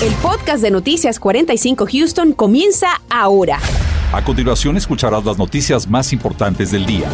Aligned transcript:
El 0.00 0.12
podcast 0.22 0.62
de 0.62 0.70
Noticias 0.70 1.18
45 1.18 1.88
Houston 1.90 2.32
comienza 2.32 3.02
ahora. 3.10 3.58
A 4.12 4.22
continuación 4.22 4.76
escucharás 4.76 5.24
las 5.24 5.38
noticias 5.38 5.88
más 5.88 6.12
importantes 6.12 6.70
del 6.70 6.86
día. 6.86 7.08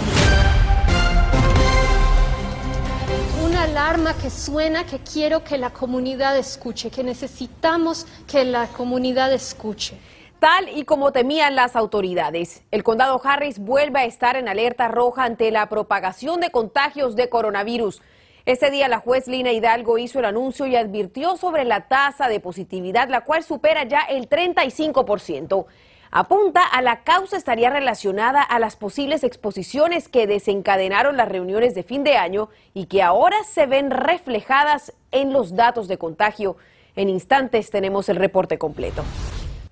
Una 3.43 3.63
alarma 3.63 4.13
que 4.19 4.29
suena 4.29 4.85
que 4.85 4.99
quiero 4.99 5.43
que 5.43 5.57
la 5.57 5.71
comunidad 5.71 6.37
escuche, 6.37 6.91
que 6.91 7.03
necesitamos 7.03 8.07
que 8.27 8.45
la 8.45 8.67
comunidad 8.67 9.33
escuche. 9.33 9.97
Tal 10.39 10.69
y 10.69 10.85
como 10.85 11.11
temían 11.11 11.55
las 11.55 11.77
autoridades, 11.77 12.65
el 12.71 12.85
condado 12.85 13.19
Harris 13.25 13.61
vuelve 13.61 14.01
a 14.01 14.05
estar 14.05 14.37
en 14.37 14.47
alerta 14.47 14.89
roja 14.89 15.25
ante 15.25 15.51
la 15.51 15.71
propagación 15.71 16.39
de 16.39 16.51
contagios 16.51 17.17
de 17.17 17.31
coronavirus. 17.31 18.03
Ese 18.47 18.71
día 18.71 18.89
la 18.89 18.99
juez 18.99 19.27
Lina 19.27 19.53
Hidalgo 19.53 19.97
hizo 19.97 20.19
el 20.19 20.27
anuncio 20.27 20.67
y 20.67 20.77
advirtió 20.77 21.39
sobre 21.39 21.65
la 21.65 21.89
tasa 21.89 22.29
de 22.29 22.41
positividad, 22.41 23.09
la 23.09 23.23
cual 23.23 23.43
supera 23.43 23.85
ya 23.85 24.03
el 24.03 24.29
35%. 24.29 25.65
Apunta 26.11 26.63
a 26.63 26.83
la 26.83 27.05
causa 27.05 27.39
estaría 27.39 27.71
relacionada 27.71 28.43
a 28.43 28.59
las 28.59 28.77
posibles 28.77 29.25
exposiciones 29.25 30.11
que 30.11 30.27
desencadenaron 30.27 31.17
las 31.17 31.31
reuniones 31.31 31.75
de 31.75 31.85
fin 31.85 32.05
de 32.05 32.19
año 32.19 32.51
y 32.75 32.85
que 32.85 33.03
ahora 33.03 33.39
se 33.45 33.65
ven 33.65 33.91
reflejadas 33.91 34.93
en 35.11 35.33
los 35.33 35.57
datos 35.57 35.89
de 35.89 35.97
contagio. 35.97 36.59
En 36.97 37.09
instantes 37.09 37.71
tenemos 37.71 38.11
el 38.11 38.17
reporte 38.17 38.59
completo. 38.59 39.05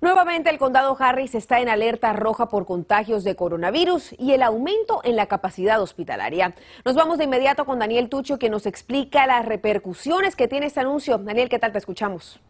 Nuevamente 0.03 0.49
el 0.49 0.57
condado 0.57 0.97
Harris 0.99 1.33
está 1.33 1.61
en 1.61 1.69
alerta 1.69 2.11
roja 2.11 2.49
por 2.49 2.65
contagios 2.65 3.23
de 3.23 3.37
coronavirus 3.37 4.13
y 4.19 4.33
el 4.33 4.43
aumento 4.43 4.99
en 5.05 5.15
la 5.15 5.27
capacidad 5.27 5.81
hospitalaria. 5.81 6.55
Nos 6.83 6.95
vamos 6.95 7.19
de 7.19 7.23
inmediato 7.23 7.63
con 7.63 7.79
Daniel 7.79 8.09
Tucho 8.09 8.37
que 8.37 8.49
nos 8.49 8.65
explica 8.65 9.25
las 9.27 9.45
repercusiones 9.45 10.35
que 10.35 10.49
tiene 10.49 10.65
este 10.65 10.81
anuncio. 10.81 11.19
Daniel, 11.19 11.47
¿qué 11.47 11.57
tal 11.57 11.71
te 11.71 11.77
escuchamos? 11.77 12.41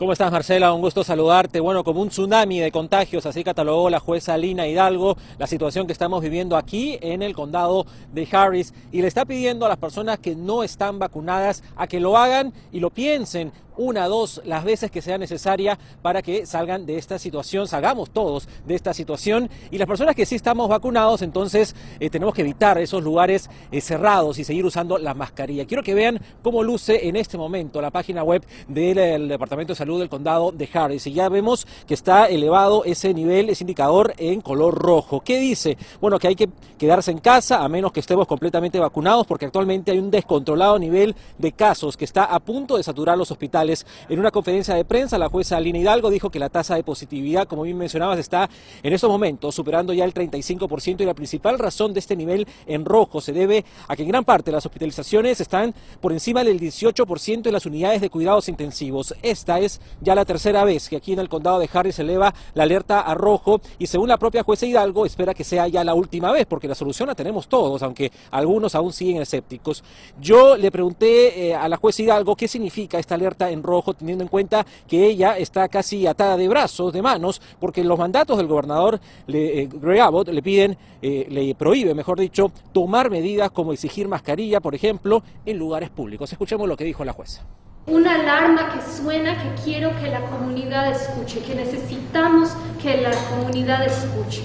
¿Cómo 0.00 0.12
estás, 0.12 0.32
Marcela? 0.32 0.72
Un 0.72 0.80
gusto 0.80 1.04
saludarte. 1.04 1.60
Bueno, 1.60 1.84
como 1.84 2.00
un 2.00 2.08
tsunami 2.08 2.60
de 2.60 2.72
contagios, 2.72 3.26
así 3.26 3.44
catalogó 3.44 3.90
la 3.90 4.00
jueza 4.00 4.38
Lina 4.38 4.66
Hidalgo 4.66 5.16
la 5.36 5.46
situación 5.46 5.86
que 5.86 5.92
estamos 5.92 6.22
viviendo 6.22 6.56
aquí 6.56 6.96
en 7.02 7.22
el 7.22 7.34
condado 7.34 7.84
de 8.12 8.26
Harris 8.32 8.72
y 8.92 9.02
le 9.02 9.08
está 9.08 9.26
pidiendo 9.26 9.66
a 9.66 9.68
las 9.68 9.76
personas 9.78 10.20
que 10.20 10.36
no 10.36 10.62
están 10.62 10.98
vacunadas 10.98 11.64
a 11.76 11.86
que 11.86 12.00
lo 12.00 12.16
hagan 12.16 12.54
y 12.72 12.80
lo 12.80 12.88
piensen 12.88 13.52
una, 13.80 14.08
dos, 14.08 14.42
las 14.44 14.62
veces 14.62 14.90
que 14.90 15.00
sea 15.00 15.16
necesaria 15.16 15.78
para 16.02 16.20
que 16.20 16.44
salgan 16.44 16.84
de 16.84 16.98
esta 16.98 17.18
situación, 17.18 17.66
salgamos 17.66 18.10
todos 18.10 18.46
de 18.66 18.74
esta 18.74 18.92
situación. 18.92 19.48
Y 19.70 19.78
las 19.78 19.88
personas 19.88 20.14
que 20.14 20.26
sí 20.26 20.34
estamos 20.34 20.68
vacunados, 20.68 21.22
entonces 21.22 21.74
eh, 21.98 22.10
tenemos 22.10 22.34
que 22.34 22.42
evitar 22.42 22.76
esos 22.76 23.02
lugares 23.02 23.48
eh, 23.72 23.80
cerrados 23.80 24.38
y 24.38 24.44
seguir 24.44 24.66
usando 24.66 24.98
la 24.98 25.14
mascarilla. 25.14 25.64
Quiero 25.64 25.82
que 25.82 25.94
vean 25.94 26.20
cómo 26.42 26.62
luce 26.62 27.08
en 27.08 27.16
este 27.16 27.38
momento 27.38 27.80
la 27.80 27.90
página 27.90 28.22
web 28.22 28.44
del 28.68 29.28
Departamento 29.28 29.72
de 29.72 29.78
Salud 29.78 29.98
del 29.98 30.10
Condado 30.10 30.52
de 30.52 30.68
Harris. 30.70 31.06
Y 31.06 31.14
ya 31.14 31.30
vemos 31.30 31.66
que 31.86 31.94
está 31.94 32.26
elevado 32.26 32.84
ese 32.84 33.14
nivel, 33.14 33.48
ese 33.48 33.64
indicador 33.64 34.12
en 34.18 34.42
color 34.42 34.74
rojo. 34.74 35.20
¿Qué 35.20 35.40
dice? 35.40 35.78
Bueno, 36.02 36.18
que 36.18 36.28
hay 36.28 36.36
que 36.36 36.50
quedarse 36.76 37.12
en 37.12 37.18
casa 37.18 37.64
a 37.64 37.68
menos 37.68 37.92
que 37.92 38.00
estemos 38.00 38.26
completamente 38.26 38.78
vacunados 38.78 39.26
porque 39.26 39.46
actualmente 39.46 39.90
hay 39.90 39.98
un 39.98 40.10
descontrolado 40.10 40.78
nivel 40.78 41.16
de 41.38 41.52
casos 41.52 41.96
que 41.96 42.04
está 42.04 42.24
a 42.24 42.40
punto 42.40 42.76
de 42.76 42.82
saturar 42.82 43.16
los 43.16 43.30
hospitales 43.30 43.69
en 44.08 44.18
una 44.18 44.30
conferencia 44.30 44.74
de 44.74 44.84
prensa, 44.84 45.18
la 45.18 45.28
jueza 45.28 45.60
Lina 45.60 45.78
Hidalgo 45.78 46.10
dijo 46.10 46.30
que 46.30 46.38
la 46.38 46.48
tasa 46.48 46.74
de 46.74 46.82
positividad, 46.82 47.46
como 47.46 47.62
bien 47.62 47.78
mencionabas, 47.78 48.18
está 48.18 48.48
en 48.82 48.92
estos 48.92 49.10
momentos 49.10 49.54
superando 49.54 49.92
ya 49.92 50.04
el 50.04 50.14
35% 50.14 51.00
y 51.00 51.04
la 51.04 51.14
principal 51.14 51.58
razón 51.58 51.92
de 51.92 52.00
este 52.00 52.16
nivel 52.16 52.46
en 52.66 52.84
rojo 52.84 53.20
se 53.20 53.32
debe 53.32 53.64
a 53.88 53.96
que 53.96 54.02
en 54.02 54.08
gran 54.08 54.24
parte 54.24 54.50
de 54.50 54.56
las 54.56 54.66
hospitalizaciones 54.66 55.40
están 55.40 55.74
por 56.00 56.12
encima 56.12 56.44
del 56.44 56.60
18% 56.60 57.46
en 57.46 57.52
las 57.52 57.66
unidades 57.66 58.00
de 58.00 58.10
cuidados 58.10 58.48
intensivos. 58.48 59.14
Esta 59.22 59.58
es 59.60 59.80
ya 60.00 60.14
la 60.14 60.24
tercera 60.24 60.64
vez 60.64 60.88
que 60.88 60.96
aquí 60.96 61.12
en 61.12 61.18
el 61.18 61.28
condado 61.28 61.58
de 61.58 61.68
Harris 61.72 61.96
se 61.96 62.02
eleva 62.02 62.34
la 62.54 62.64
alerta 62.64 63.00
a 63.00 63.14
rojo 63.14 63.60
y 63.78 63.86
según 63.86 64.08
la 64.08 64.18
propia 64.18 64.42
jueza 64.42 64.66
Hidalgo 64.66 65.06
espera 65.06 65.34
que 65.34 65.44
sea 65.44 65.68
ya 65.68 65.84
la 65.84 65.94
última 65.94 66.32
vez 66.32 66.46
porque 66.46 66.68
la 66.68 66.74
solución 66.74 67.08
la 67.08 67.14
tenemos 67.14 67.48
todos, 67.48 67.82
aunque 67.82 68.10
algunos 68.30 68.74
aún 68.74 68.92
siguen 68.92 69.22
escépticos. 69.22 69.82
Yo 70.20 70.56
le 70.56 70.70
pregunté 70.70 71.48
eh, 71.48 71.54
a 71.54 71.68
la 71.68 71.76
jueza 71.76 72.02
Hidalgo 72.02 72.36
qué 72.36 72.48
significa 72.48 72.98
esta 72.98 73.14
alerta 73.14 73.49
en 73.50 73.62
rojo, 73.62 73.94
teniendo 73.94 74.24
en 74.24 74.28
cuenta 74.28 74.64
que 74.86 75.06
ella 75.06 75.36
está 75.38 75.68
casi 75.68 76.06
atada 76.06 76.36
de 76.36 76.48
brazos, 76.48 76.92
de 76.92 77.02
manos, 77.02 77.40
porque 77.58 77.84
los 77.84 77.98
mandatos 77.98 78.38
del 78.38 78.46
gobernador 78.46 79.00
eh, 79.28 79.68
Greg 79.72 80.00
Abbott 80.00 80.28
le 80.28 80.42
piden, 80.42 80.76
eh, 81.02 81.26
le 81.28 81.54
prohíbe, 81.54 81.94
mejor 81.94 82.18
dicho, 82.18 82.50
tomar 82.72 83.10
medidas 83.10 83.50
como 83.50 83.72
exigir 83.72 84.08
mascarilla, 84.08 84.60
por 84.60 84.74
ejemplo, 84.74 85.22
en 85.44 85.58
lugares 85.58 85.90
públicos. 85.90 86.30
Escuchemos 86.32 86.68
lo 86.68 86.76
que 86.76 86.84
dijo 86.84 87.04
la 87.04 87.12
jueza. 87.12 87.42
Una 87.86 88.14
alarma 88.14 88.68
que 88.72 88.80
suena 88.82 89.36
que 89.42 89.62
quiero 89.64 89.90
que 90.00 90.08
la 90.08 90.20
comunidad 90.20 90.90
escuche, 90.90 91.40
que 91.40 91.54
necesitamos 91.54 92.50
que 92.80 93.00
la 93.00 93.10
comunidad 93.30 93.86
escuche. 93.86 94.42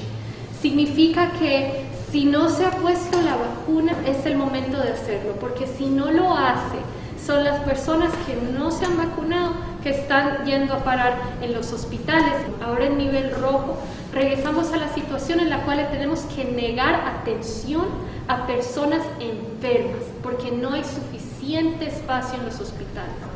Significa 0.62 1.32
que 1.34 1.86
si 2.12 2.26
no 2.26 2.50
se 2.50 2.66
ha 2.66 2.72
puesto 2.72 3.22
la 3.22 3.36
vacuna 3.36 3.94
es 4.08 4.26
el 4.26 4.38
momento 4.38 4.78
de 4.78 4.94
hacerlo, 4.94 5.34
porque 5.40 5.68
si 5.68 5.88
no 5.88 6.12
lo 6.12 6.34
hace, 6.34 6.78
son 7.26 7.44
las 7.44 7.60
personas 7.62 8.14
que 8.28 8.36
no 8.36 8.70
se 8.72 8.86
han 8.86 8.98
vacunado 8.98 9.54
que 9.82 9.90
están 9.90 10.46
yendo 10.46 10.74
a 10.74 10.84
parar 10.84 11.18
en 11.42 11.54
los 11.54 11.72
hospitales. 11.72 12.34
Ahora 12.64 12.86
en 12.86 12.98
nivel 12.98 13.32
rojo, 13.36 13.78
regresamos 14.14 14.72
a 14.74 14.78
la 14.78 14.94
situación 14.94 15.40
en 15.40 15.50
la 15.50 15.64
cual 15.64 15.88
tenemos 15.92 16.22
que 16.36 16.46
negar 16.46 16.96
atención 16.96 17.86
a 18.28 18.46
personas 18.48 19.02
enfermas 19.20 20.04
porque 20.22 20.52
no 20.52 20.74
hay 20.74 20.84
suficiente 20.84 21.88
espacio 21.88 22.40
en 22.40 22.46
los 22.46 22.60
hospitales. 22.60 23.35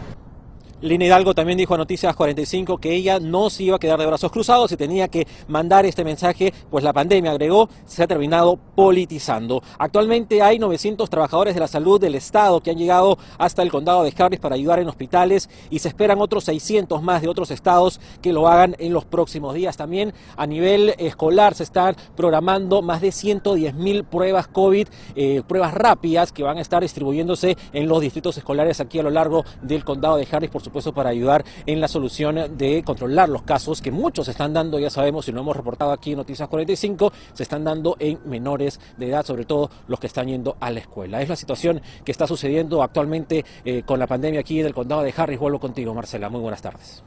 Lina 0.81 1.03
Hidalgo 1.03 1.35
también 1.35 1.57
dijo 1.57 1.73
a 1.73 1.78
Noticias 1.78 2.16
45 2.16 2.78
que 2.78 2.95
ella 2.95 3.19
no 3.19 3.50
se 3.50 3.63
iba 3.63 3.75
a 3.75 3.79
quedar 3.79 4.00
de 4.00 4.06
brazos 4.06 4.31
cruzados 4.31 4.72
y 4.72 4.78
tenía 4.78 5.09
que 5.09 5.28
mandar 5.50 5.85
este 5.85 6.06
mensaje, 6.06 6.53
pues 6.72 6.85
la 6.85 6.94
pandemia, 6.94 7.31
agregó, 7.31 7.67
se 7.85 8.01
ha 8.01 8.07
terminado 8.07 8.57
politizando. 8.75 9.62
Actualmente 9.78 10.41
hay 10.41 10.57
900 10.57 11.09
trabajadores 11.09 11.53
de 11.53 11.59
la 11.59 11.68
salud 11.68 12.00
del 12.00 12.16
Estado 12.16 12.62
que 12.62 12.72
han 12.72 12.78
llegado 12.78 13.18
hasta 13.38 13.62
el 13.62 13.72
condado 13.72 14.03
de 14.03 14.13
Harris 14.18 14.39
para 14.39 14.56
ayudar 14.56 14.79
en 14.79 14.88
hospitales 14.88 15.50
y 15.69 15.79
se 15.79 15.89
esperan 15.89 16.22
otros 16.22 16.45
600 16.45 17.03
más 17.03 17.22
de 17.22 17.28
otros 17.28 17.51
estados 17.51 18.00
que 18.22 18.31
lo 18.31 18.47
hagan 18.47 18.78
en 18.79 18.94
los 18.94 19.03
próximos 19.03 19.56
días. 19.56 19.75
También 19.75 20.13
a 20.38 20.47
nivel 20.47 20.95
escolar 20.97 21.56
se 21.56 21.63
están 21.63 21.97
programando 22.16 22.81
más 22.81 23.01
de 23.01 23.12
110 23.12 23.73
mil 23.73 24.06
pruebas 24.06 24.47
COVID, 24.47 24.88
eh, 25.18 25.41
pruebas 25.45 25.73
rápidas 25.73 26.31
que 26.31 26.44
van 26.44 26.57
a 26.57 26.62
estar 26.62 26.81
distribuyéndose 26.81 27.57
en 27.73 27.89
los 27.89 28.00
distritos 28.00 28.38
escolares 28.38 28.79
aquí 28.79 28.97
a 29.00 29.03
lo 29.03 29.09
largo 29.09 29.44
del 29.62 29.84
condado 29.84 30.16
de 30.16 30.25
Harris. 30.31 30.50
Por 30.50 30.69
supuesto, 30.69 30.94
para 30.94 31.09
ayudar 31.09 31.44
en 31.66 31.81
la 31.81 31.88
solución 31.88 32.57
de 32.57 32.84
controlar 32.84 33.30
los 33.30 33.44
casos 33.44 33.81
que 33.81 33.91
muchos 33.91 34.28
están 34.28 34.53
dando, 34.53 34.80
ya 34.80 34.90
sabemos, 34.90 35.28
y 35.28 35.31
lo 35.31 35.41
hemos 35.41 35.56
reportado 35.56 35.91
aquí 35.91 36.12
en 36.12 36.18
Noticias 36.18 36.47
45, 36.47 37.12
se 37.34 37.44
están 37.44 37.63
dando 37.63 37.96
en 38.00 38.19
menores 38.25 38.80
de 38.97 39.09
edad, 39.09 39.25
sobre 39.25 39.46
todo 39.46 39.69
los 39.88 40.00
que 40.00 40.07
están 40.07 40.28
yendo 40.28 40.57
a 40.59 40.72
la 40.72 40.80
escuela. 40.80 41.22
Es 41.22 41.30
la 41.30 41.35
situación 41.35 41.81
que 42.03 42.12
está 42.12 42.28
sucediendo 42.28 42.81
actualmente 42.84 43.46
eh, 43.66 43.84
con 43.85 44.00
la 44.00 44.07
pandemia 44.07 44.40
aquí 44.40 44.59
en 44.59 44.68
el 44.68 44.74
condado 44.74 45.03
de 45.03 45.13
Harris. 45.16 45.40
Vuelvo 45.40 45.59
contigo, 45.59 45.94
Marcela. 45.94 46.30
Muy 46.30 46.41
buenas 46.41 46.62
tardes. 46.62 47.03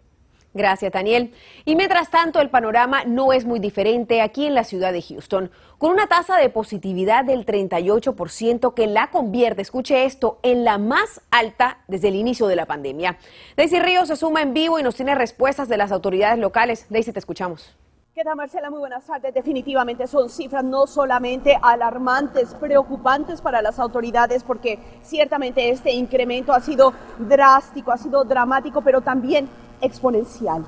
Gracias, 0.55 0.93
Daniel. 0.93 1.33
Y 1.65 1.77
mientras 1.77 2.11
tanto, 2.11 2.41
el 2.41 2.51
panorama 2.51 3.05
no 3.05 3.33
es 3.33 3.47
muy 3.47 3.59
diferente 3.59 4.21
aquí 4.21 4.47
en 4.47 4.55
la 4.55 4.65
ciudad 4.65 4.93
de 4.93 5.01
Houston, 5.01 5.51
con 5.79 5.91
una 5.93 6.09
tasa 6.09 6.37
de 6.37 6.51
positividad 6.51 7.25
del 7.25 7.47
38% 7.47 8.75
que 8.75 8.87
la 8.87 9.11
convierte, 9.11 9.63
escuche 9.63 10.05
esto, 10.05 10.39
en 10.43 10.65
la 10.65 10.77
más 10.77 11.23
alta 11.31 11.79
desde 11.89 12.09
el 12.09 12.17
inicio 12.17 12.49
de 12.49 12.57
la 12.57 12.67
pandemia. 12.67 13.17
Daisy 13.57 13.81
Ríos 13.81 14.09
se 14.09 14.17
suma 14.17 14.43
en 14.43 14.53
vivo 14.53 14.79
y 14.79 14.83
nos 14.83 14.95
tiene 14.95 15.15
respuestas 15.15 15.69
de 15.69 15.79
las 15.79 15.91
autoridades 15.91 16.39
locales. 16.39 16.87
Daisy, 16.91 17.13
te 17.13 17.19
escuchamos. 17.19 17.75
¿Qué 18.15 18.25
tal, 18.25 18.37
Marcela? 18.37 18.69
Muy 18.69 18.81
buenas 18.81 19.07
tardes. 19.07 19.33
Definitivamente 19.33 20.07
son 20.07 20.29
cifras 20.29 20.63
no 20.63 20.87
solamente 20.87 21.59
alarmantes, 21.63 22.55
preocupantes 22.57 23.41
para 23.41 23.63
las 23.63 23.79
autoridades, 23.79 24.45
porque 24.45 24.79
ciertamente 25.01 25.71
este 25.71 25.93
incremento 25.93 26.53
ha 26.53 26.61
sido 26.61 26.93
drástico, 27.19 27.91
ha 27.91 27.97
sido 27.97 28.23
dramático, 28.25 28.83
pero 28.83 29.01
también 29.01 29.49
exponencial. 29.83 30.65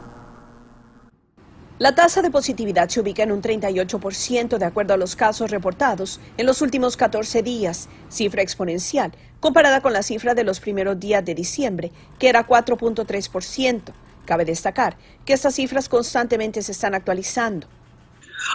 La 1.78 1.94
tasa 1.96 2.22
de 2.22 2.30
positividad 2.30 2.88
se 2.88 3.00
ubica 3.00 3.24
en 3.24 3.32
un 3.32 3.42
38% 3.42 4.58
de 4.58 4.64
acuerdo 4.64 4.94
a 4.94 4.96
los 4.96 5.16
casos 5.16 5.50
reportados 5.50 6.20
en 6.36 6.46
los 6.46 6.62
últimos 6.62 6.96
14 6.96 7.42
días, 7.42 7.88
cifra 8.08 8.42
exponencial, 8.42 9.12
comparada 9.40 9.80
con 9.80 9.92
la 9.92 10.04
cifra 10.04 10.34
de 10.34 10.44
los 10.44 10.60
primeros 10.60 11.00
días 11.00 11.24
de 11.24 11.34
diciembre, 11.34 11.90
que 12.20 12.28
era 12.28 12.46
4.3%. 12.46 13.92
Cabe 14.24 14.44
destacar 14.44 14.96
que 15.26 15.32
estas 15.32 15.56
cifras 15.56 15.88
constantemente 15.88 16.62
se 16.62 16.70
están 16.70 16.94
actualizando. 16.94 17.66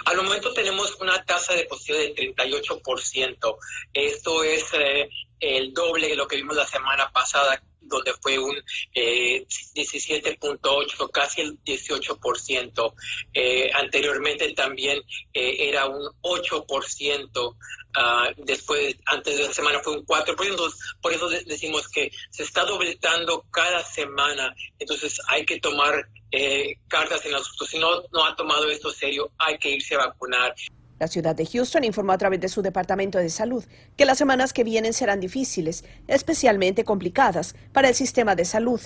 Al 0.06 0.16
momento 0.16 0.54
tenemos 0.54 0.96
una 1.00 1.22
tasa 1.24 1.52
de 1.52 1.64
positividad 1.64 2.14
del 2.16 2.34
38%. 2.34 3.56
Esto 3.92 4.44
es 4.44 4.64
eh, 4.72 5.10
el 5.40 5.74
doble 5.74 6.08
de 6.08 6.16
lo 6.16 6.26
que 6.26 6.36
vimos 6.36 6.56
la 6.56 6.66
semana 6.66 7.10
pasada 7.12 7.62
donde 7.90 8.12
fue 8.22 8.38
un 8.38 8.56
eh, 8.94 9.46
17.8, 9.74 11.10
casi 11.10 11.42
el 11.42 11.62
18%. 11.62 12.94
Eh, 13.34 13.70
anteriormente 13.74 14.52
también 14.54 15.02
eh, 15.34 15.68
era 15.68 15.86
un 15.86 16.10
8%. 16.22 17.56
Uh, 17.90 18.44
después, 18.44 18.94
antes 19.04 19.36
de 19.36 19.48
la 19.48 19.52
semana 19.52 19.80
fue 19.82 19.94
un 19.94 20.06
4%, 20.06 20.74
por 21.02 21.12
eso 21.12 21.28
decimos 21.28 21.88
que 21.88 22.12
se 22.30 22.44
está 22.44 22.64
dobletando 22.64 23.44
cada 23.50 23.82
semana, 23.82 24.54
entonces 24.78 25.20
hay 25.26 25.44
que 25.44 25.58
tomar 25.58 26.08
eh, 26.30 26.76
cartas 26.86 27.24
en 27.24 27.32
el 27.32 27.38
asunto. 27.38 27.66
Si 27.66 27.80
no, 27.80 28.02
no 28.12 28.24
ha 28.24 28.36
tomado 28.36 28.68
esto 28.70 28.90
serio, 28.90 29.32
hay 29.38 29.58
que 29.58 29.70
irse 29.70 29.96
a 29.96 30.06
vacunar. 30.06 30.54
La 31.00 31.08
ciudad 31.08 31.34
de 31.34 31.46
Houston 31.46 31.82
informó 31.84 32.12
a 32.12 32.18
través 32.18 32.40
de 32.40 32.48
su 32.50 32.60
Departamento 32.60 33.16
de 33.16 33.30
Salud 33.30 33.64
que 33.96 34.04
las 34.04 34.18
semanas 34.18 34.52
que 34.52 34.64
vienen 34.64 34.92
serán 34.92 35.18
difíciles, 35.18 35.82
especialmente 36.06 36.84
complicadas 36.84 37.56
para 37.72 37.88
el 37.88 37.94
sistema 37.94 38.36
de 38.36 38.44
salud. 38.44 38.78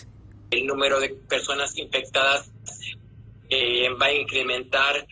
El 0.53 0.65
número 0.65 1.01
de 1.01 1.09
personas 1.29 1.77
infectadas 1.77 2.53
eh, 3.51 3.89
va 4.01 4.07
a 4.07 4.13
incrementar 4.13 5.05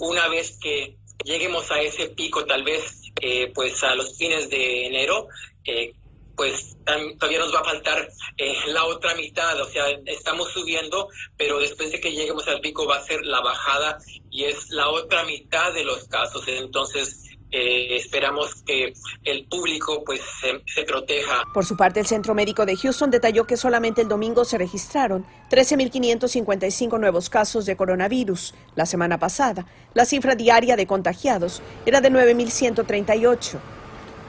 una 0.00 0.28
vez 0.28 0.58
que 0.58 0.96
lleguemos 1.24 1.70
a 1.70 1.82
ese 1.82 2.08
pico, 2.08 2.46
tal 2.46 2.64
vez 2.64 3.02
eh, 3.20 3.52
pues 3.54 3.84
a 3.84 3.94
los 3.94 4.16
fines 4.16 4.48
de 4.48 4.86
enero. 4.86 5.28
Eh, 5.66 5.92
pues 6.36 6.76
todavía 7.18 7.38
nos 7.38 7.54
va 7.54 7.60
a 7.60 7.64
faltar 7.64 8.08
eh, 8.36 8.54
la 8.68 8.84
otra 8.84 9.14
mitad, 9.14 9.60
o 9.60 9.64
sea, 9.64 9.84
estamos 10.04 10.50
subiendo, 10.52 11.08
pero 11.36 11.58
después 11.58 11.90
de 11.90 12.00
que 12.00 12.12
lleguemos 12.12 12.46
al 12.46 12.60
pico 12.60 12.86
va 12.86 12.96
a 12.96 13.04
ser 13.04 13.24
la 13.24 13.40
bajada 13.40 13.98
y 14.30 14.44
es 14.44 14.70
la 14.70 14.88
otra 14.90 15.24
mitad 15.24 15.72
de 15.72 15.84
los 15.84 16.04
casos. 16.08 16.46
Entonces, 16.46 17.26
eh, 17.50 17.96
esperamos 17.96 18.62
que 18.66 18.92
el 19.24 19.46
público 19.46 20.02
pues 20.04 20.20
se, 20.40 20.60
se, 20.66 20.82
proteja. 20.82 21.44
Por 21.54 21.64
su 21.64 21.76
parte, 21.76 22.00
el 22.00 22.06
Centro 22.06 22.34
Médico 22.34 22.66
de 22.66 22.76
Houston 22.76 23.10
detalló 23.10 23.46
que 23.46 23.56
solamente 23.56 24.02
el 24.02 24.08
domingo 24.08 24.44
se 24.44 24.58
registraron 24.58 25.24
13.555 25.50 26.98
nuevos 26.98 27.30
casos 27.30 27.64
de 27.64 27.76
coronavirus. 27.76 28.52
La 28.74 28.84
semana 28.84 29.18
pasada, 29.18 29.64
la 29.94 30.04
cifra 30.04 30.34
diaria 30.34 30.76
de 30.76 30.86
contagiados 30.86 31.62
era 31.86 32.00
de 32.00 32.10
9.138. 32.10 33.75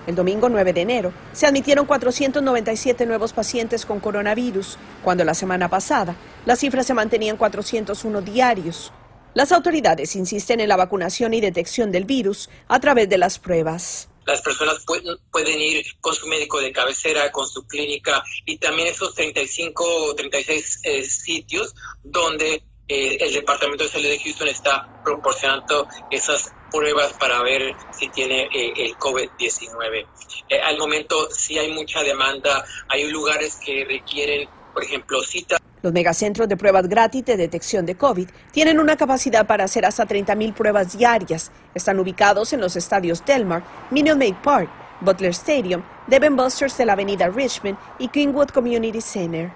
El 0.07 0.15
domingo 0.15 0.47
9 0.47 0.71
de 0.71 0.81
enero 0.81 1.13
se 1.33 1.45
admitieron 1.45 1.85
497 1.85 3.05
nuevos 3.05 3.33
pacientes 3.33 3.85
con 3.85 3.99
coronavirus, 3.99 4.77
cuando 5.03 5.25
la 5.25 5.33
semana 5.33 5.69
pasada 5.69 6.15
la 6.45 6.55
cifra 6.55 6.81
se 6.81 6.93
mantenía 6.93 7.29
en 7.29 7.37
401 7.37 8.21
diarios. 8.21 8.93
Las 9.33 9.51
autoridades 9.51 10.15
insisten 10.15 10.61
en 10.61 10.69
la 10.69 10.77
vacunación 10.77 11.33
y 11.33 11.41
detección 11.41 11.91
del 11.91 12.05
virus 12.05 12.49
a 12.69 12.79
través 12.79 13.09
de 13.09 13.17
las 13.17 13.37
pruebas. 13.37 14.07
Las 14.25 14.41
personas 14.41 14.83
pueden, 14.85 15.61
ir 15.61 15.85
con 15.99 16.15
su 16.15 16.25
médico 16.27 16.61
de 16.61 16.71
cabecera, 16.71 17.29
con 17.31 17.45
su 17.45 17.67
clínica 17.67 18.23
y 18.45 18.57
también 18.57 18.87
esos 18.87 19.13
35 19.13 19.83
o 19.83 20.15
36 20.15 20.79
eh, 20.83 21.03
sitios 21.03 21.75
donde 22.01 22.63
eh, 22.87 23.17
el 23.19 23.33
Departamento 23.33 23.83
de 23.83 23.89
Salud 23.89 24.07
de 24.07 24.19
Houston 24.19 24.47
está 24.47 25.01
proporcionando 25.03 25.87
esas 26.09 26.53
pruebas 26.71 27.13
para 27.13 27.41
ver 27.41 27.75
si 27.91 28.09
tiene 28.09 28.43
eh, 28.53 28.73
el 28.75 28.95
COVID-19. 28.97 30.05
Eh, 30.49 30.61
al 30.61 30.77
momento 30.77 31.29
sí 31.31 31.57
hay 31.57 31.71
mucha 31.71 32.03
demanda, 32.03 32.63
hay 32.87 33.09
lugares 33.09 33.57
que 33.63 33.85
requieren, 33.85 34.47
por 34.73 34.83
ejemplo, 34.83 35.21
citas. 35.21 35.59
Los 35.81 35.93
megacentros 35.93 36.49
de 36.49 36.57
pruebas 36.57 36.87
gratis 36.87 37.23
de 37.25 37.37
detección 37.37 37.85
de 37.85 37.95
COVID 37.95 38.27
tienen 38.51 38.79
una 38.79 38.97
capacidad 38.97 39.45
para 39.45 39.65
hacer 39.65 39.85
hasta 39.85 40.07
30.000 40.07 40.53
pruebas 40.53 40.97
diarias. 40.97 41.51
Están 41.75 41.99
ubicados 41.99 42.51
en 42.53 42.61
los 42.61 42.75
estadios 42.75 43.23
Delmar, 43.23 43.63
Minute 43.91 44.15
Maid 44.15 44.35
Park, 44.43 44.69
Butler 45.01 45.31
Stadium, 45.31 45.83
Devon 46.07 46.35
Busters 46.35 46.77
de 46.77 46.85
la 46.85 46.93
avenida 46.93 47.29
Richmond 47.29 47.77
y 47.99 48.07
Kingwood 48.07 48.49
Community 48.49 49.01
Center. 49.01 49.51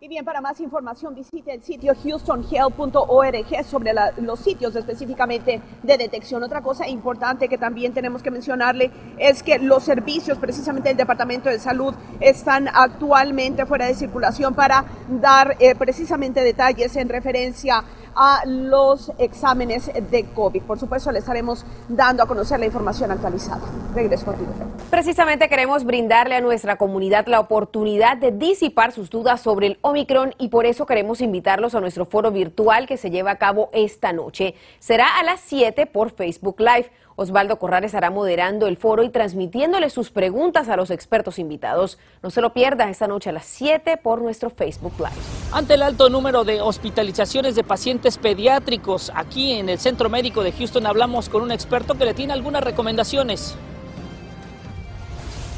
Y 0.00 0.06
bien, 0.06 0.24
para 0.24 0.40
más 0.40 0.60
información 0.60 1.12
visite 1.12 1.52
el 1.52 1.60
sitio 1.60 1.92
houstonhealth.org 1.92 3.64
sobre 3.64 3.92
los 4.18 4.38
sitios 4.38 4.76
específicamente 4.76 5.60
de 5.82 5.98
detección. 5.98 6.40
Otra 6.44 6.62
cosa 6.62 6.86
importante 6.86 7.48
que 7.48 7.58
también 7.58 7.92
tenemos 7.92 8.22
que 8.22 8.30
mencionarle 8.30 8.92
es 9.18 9.42
que 9.42 9.58
los 9.58 9.82
servicios 9.82 10.38
precisamente 10.38 10.90
del 10.90 10.98
Departamento 10.98 11.48
de 11.48 11.58
Salud 11.58 11.96
están 12.20 12.68
actualmente 12.72 13.66
fuera 13.66 13.86
de 13.86 13.94
circulación 13.96 14.54
para 14.54 14.84
dar 15.20 15.56
eh, 15.58 15.74
precisamente 15.74 16.44
detalles 16.44 16.94
en 16.94 17.08
referencia 17.08 17.82
a 18.20 18.42
los 18.44 19.12
exámenes 19.16 19.86
de 20.10 20.24
COVID. 20.34 20.62
Por 20.62 20.78
supuesto, 20.78 21.12
le 21.12 21.20
estaremos 21.20 21.64
dando 21.88 22.24
a 22.24 22.26
conocer 22.26 22.58
la 22.58 22.66
información 22.66 23.12
actualizada. 23.12 23.62
Regreso 23.94 24.26
contigo. 24.26 24.50
Precisamente 24.90 25.48
queremos 25.48 25.84
brindarle 25.84 26.34
a 26.34 26.40
nuestra 26.40 26.76
comunidad 26.76 27.28
la 27.28 27.38
oportunidad 27.38 28.16
de 28.16 28.32
disipar 28.32 28.90
sus 28.90 29.08
dudas 29.08 29.40
sobre 29.40 29.68
el 29.68 29.78
Omicron 29.82 30.34
y 30.36 30.48
por 30.48 30.66
eso 30.66 30.84
queremos 30.84 31.20
invitarlos 31.20 31.76
a 31.76 31.80
nuestro 31.80 32.06
foro 32.06 32.32
virtual 32.32 32.88
que 32.88 32.96
se 32.96 33.10
lleva 33.10 33.30
a 33.30 33.38
cabo 33.38 33.70
esta 33.72 34.12
noche. 34.12 34.56
Será 34.80 35.18
a 35.20 35.22
las 35.22 35.38
7 35.40 35.86
por 35.86 36.10
Facebook 36.10 36.58
Live. 36.58 36.90
Osvaldo 37.20 37.58
Corrales 37.58 37.88
estará 37.88 38.10
moderando 38.10 38.68
el 38.68 38.76
foro 38.76 39.02
y 39.02 39.08
transmitiéndole 39.08 39.90
sus 39.90 40.10
preguntas 40.10 40.68
a 40.68 40.76
los 40.76 40.92
expertos 40.92 41.40
invitados. 41.40 41.98
No 42.22 42.30
se 42.30 42.40
lo 42.40 42.52
pierda 42.52 42.88
esta 42.88 43.08
noche 43.08 43.30
a 43.30 43.32
las 43.32 43.44
7 43.44 43.96
por 43.96 44.22
nuestro 44.22 44.50
Facebook 44.50 44.92
Live. 44.98 45.10
Ante 45.50 45.74
el 45.74 45.82
alto 45.82 46.10
número 46.10 46.44
de 46.44 46.60
hospitalizaciones 46.60 47.56
de 47.56 47.64
pacientes 47.64 48.18
pediátricos 48.18 49.10
aquí 49.16 49.54
en 49.54 49.68
el 49.68 49.80
Centro 49.80 50.08
Médico 50.08 50.44
de 50.44 50.52
Houston 50.52 50.86
hablamos 50.86 51.28
con 51.28 51.42
un 51.42 51.50
experto 51.50 51.96
que 51.96 52.04
le 52.04 52.14
tiene 52.14 52.34
algunas 52.34 52.62
recomendaciones. 52.62 53.56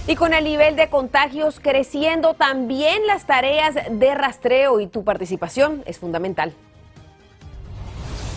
Y 0.06 0.16
con 0.16 0.32
el 0.32 0.44
nivel 0.44 0.76
de 0.76 0.88
contagios 0.88 1.60
creciendo, 1.60 2.32
también 2.32 3.06
las 3.06 3.26
tareas 3.26 3.74
de 3.90 4.14
rastreo 4.14 4.80
y 4.80 4.86
tu 4.86 5.04
participación 5.04 5.82
es 5.84 5.98
fundamental. 5.98 6.54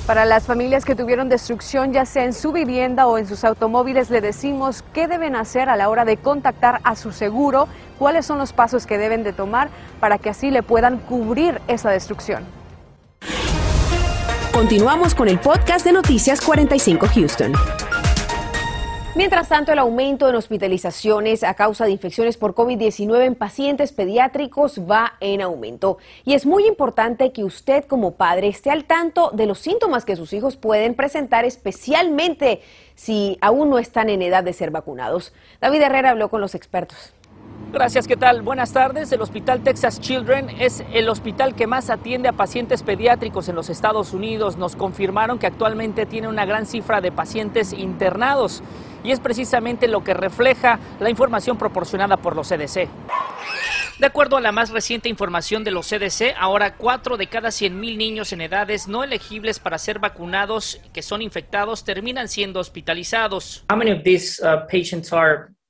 Para 0.05 0.25
las 0.25 0.43
familias 0.43 0.83
que 0.83 0.95
tuvieron 0.95 1.29
destrucción 1.29 1.93
ya 1.93 2.05
sea 2.05 2.25
en 2.25 2.33
su 2.33 2.51
vivienda 2.51 3.07
o 3.07 3.17
en 3.17 3.25
sus 3.25 3.45
automóviles, 3.45 4.09
le 4.09 4.19
decimos 4.19 4.83
qué 4.93 5.07
deben 5.07 5.33
hacer 5.33 5.69
a 5.69 5.77
la 5.77 5.87
hora 5.87 6.03
de 6.03 6.17
contactar 6.17 6.81
a 6.83 6.97
su 6.97 7.13
seguro, 7.13 7.69
cuáles 7.99 8.25
son 8.25 8.37
los 8.37 8.51
pasos 8.51 8.85
que 8.85 8.97
deben 8.97 9.23
de 9.23 9.31
tomar 9.31 9.69
para 10.01 10.17
que 10.17 10.29
así 10.29 10.51
le 10.51 10.61
puedan 10.61 10.97
cubrir 10.97 11.61
esa 11.69 11.89
destrucción. 11.89 12.43
Continuamos 14.51 15.15
con 15.15 15.29
el 15.29 15.39
podcast 15.39 15.85
de 15.85 15.93
Noticias 15.93 16.41
45 16.41 17.07
Houston. 17.07 17.53
Mientras 19.15 19.47
tanto, 19.47 19.71
el 19.71 19.77
aumento 19.77 20.27
en 20.27 20.33
hospitalizaciones 20.33 21.43
a 21.43 21.53
causa 21.53 21.85
de 21.85 21.91
infecciones 21.91 22.35
por 22.35 22.55
COVID-19 22.55 23.25
en 23.25 23.35
pacientes 23.35 23.91
pediátricos 23.91 24.81
va 24.89 25.13
en 25.19 25.43
aumento. 25.43 25.99
Y 26.25 26.33
es 26.33 26.47
muy 26.47 26.65
importante 26.65 27.31
que 27.31 27.43
usted 27.43 27.85
como 27.85 28.15
padre 28.15 28.47
esté 28.47 28.71
al 28.71 28.85
tanto 28.85 29.29
de 29.29 29.45
los 29.45 29.59
síntomas 29.59 30.03
que 30.03 30.15
sus 30.15 30.33
hijos 30.33 30.57
pueden 30.57 30.95
presentar, 30.95 31.45
especialmente 31.45 32.63
si 32.95 33.37
aún 33.39 33.69
no 33.69 33.77
están 33.77 34.09
en 34.09 34.23
edad 34.23 34.43
de 34.43 34.51
ser 34.51 34.71
vacunados. 34.71 35.31
David 35.61 35.83
Herrera 35.83 36.09
habló 36.09 36.29
con 36.29 36.41
los 36.41 36.55
expertos. 36.55 37.13
Gracias, 37.71 38.07
¿qué 38.07 38.17
tal? 38.17 38.41
Buenas 38.41 38.73
tardes. 38.73 39.11
El 39.11 39.21
Hospital 39.21 39.61
Texas 39.61 39.99
Children 39.99 40.49
es 40.59 40.83
el 40.91 41.07
hospital 41.09 41.53
que 41.55 41.67
más 41.67 41.89
atiende 41.89 42.29
a 42.29 42.33
pacientes 42.33 42.81
pediátricos 42.81 43.47
en 43.47 43.55
los 43.55 43.69
Estados 43.69 44.13
Unidos. 44.13 44.57
Nos 44.57 44.75
confirmaron 44.75 45.39
que 45.39 45.47
actualmente 45.47 46.07
tiene 46.07 46.27
una 46.27 46.45
gran 46.45 46.65
cifra 46.65 46.99
de 46.99 47.11
pacientes 47.11 47.73
internados 47.73 48.63
y 49.03 49.11
es 49.11 49.19
precisamente 49.19 49.87
lo 49.87 50.03
que 50.03 50.13
refleja 50.13 50.79
la 50.99 51.09
información 51.09 51.57
proporcionada 51.57 52.17
por 52.17 52.35
los 52.35 52.49
CDC. 52.49 52.87
De 53.99 54.07
acuerdo 54.07 54.37
a 54.37 54.41
la 54.41 54.51
más 54.51 54.71
reciente 54.71 55.07
información 55.07 55.63
de 55.63 55.71
los 55.71 55.87
CDC, 55.87 56.33
ahora 56.37 56.75
4 56.75 57.15
de 57.15 57.27
cada 57.27 57.49
100.000 57.49 57.95
niños 57.95 58.33
en 58.33 58.41
edades 58.41 58.87
no 58.87 59.03
elegibles 59.03 59.59
para 59.59 59.77
ser 59.77 59.99
vacunados 59.99 60.81
que 60.93 61.03
son 61.03 61.21
infectados 61.21 61.83
terminan 61.83 62.27
siendo 62.27 62.59
hospitalizados. 62.59 63.63
Uh, 63.69 64.67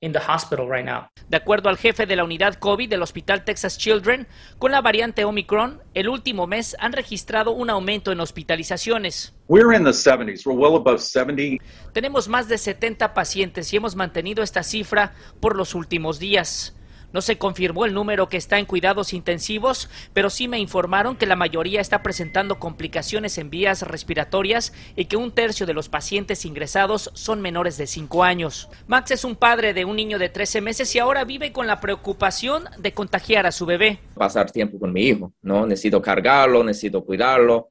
in 0.03 0.11
the 0.11 0.19
hospital 0.19 0.67
right 0.67 0.85
now. 0.85 1.07
De 1.29 1.37
acuerdo 1.37 1.69
al 1.69 1.77
jefe 1.77 2.05
de 2.05 2.15
la 2.17 2.25
unidad 2.25 2.55
COVID 2.55 2.89
del 2.89 3.01
Hospital 3.01 3.45
Texas 3.45 3.77
Children, 3.77 4.27
con 4.59 4.71
la 4.71 4.81
variante 4.81 5.23
Omicron, 5.23 5.81
el 5.93 6.09
último 6.09 6.45
mes 6.45 6.75
han 6.79 6.91
registrado 6.91 7.51
un 7.51 7.69
aumento 7.69 8.11
en 8.11 8.19
hospitalizaciones. 8.19 9.33
We're 9.47 9.75
in 9.75 9.85
the 9.85 9.91
70s. 9.91 10.45
We're 10.45 10.59
well 10.59 10.75
above 10.75 10.99
70. 10.99 11.63
Tenemos 11.93 12.27
más 12.27 12.49
de 12.49 12.57
70 12.57 13.13
pacientes 13.13 13.71
y 13.71 13.77
hemos 13.77 13.95
mantenido 13.95 14.43
esta 14.43 14.61
cifra 14.63 15.13
por 15.39 15.55
los 15.55 15.73
últimos 15.73 16.19
días. 16.19 16.75
No 17.13 17.21
se 17.21 17.37
confirmó 17.37 17.85
el 17.85 17.93
número 17.93 18.27
que 18.27 18.37
está 18.37 18.59
en 18.59 18.65
cuidados 18.65 19.13
intensivos, 19.13 19.89
pero 20.13 20.29
sí 20.29 20.47
me 20.47 20.59
informaron 20.59 21.15
que 21.15 21.25
la 21.25 21.35
mayoría 21.35 21.79
está 21.79 22.03
presentando 22.03 22.59
complicaciones 22.59 23.37
en 23.37 23.49
vías 23.49 23.83
respiratorias 23.83 24.73
y 24.95 25.05
que 25.05 25.15
un 25.15 25.31
tercio 25.31 25.65
de 25.65 25.73
los 25.73 25.89
pacientes 25.89 26.43
ingresados 26.43 27.11
son 27.13 27.39
menores 27.41 27.77
de 27.77 27.87
5 27.87 28.23
años. 28.23 28.69
Max 28.87 29.11
es 29.11 29.23
un 29.23 29.35
padre 29.35 29.73
de 29.73 29.85
un 29.85 29.95
niño 29.95 30.17
de 30.19 30.29
13 30.29 30.61
meses 30.61 30.93
y 30.95 30.99
ahora 30.99 31.23
vive 31.23 31.51
con 31.51 31.67
la 31.67 31.79
preocupación 31.79 32.65
de 32.79 32.93
contagiar 32.93 33.45
a 33.45 33.51
su 33.51 33.65
bebé. 33.65 33.99
Pasar 34.15 34.51
tiempo 34.51 34.79
con 34.79 34.91
mi 34.91 35.03
hijo, 35.03 35.33
¿no? 35.41 35.65
Necesito 35.65 36.01
cargarlo, 36.01 36.63
necesito 36.63 37.05
cuidarlo, 37.05 37.69